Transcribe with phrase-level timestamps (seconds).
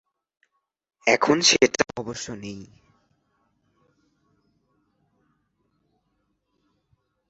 [1.07, 2.61] এখন সেটাও অবশ্য নেই।